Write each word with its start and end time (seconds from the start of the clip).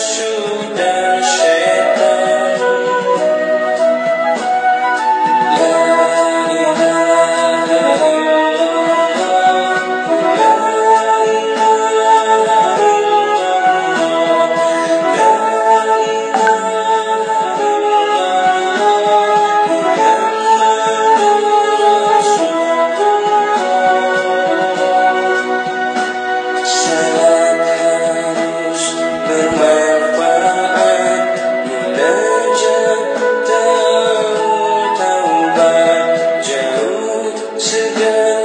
nafsu 0.00 0.50
together. 37.70 38.39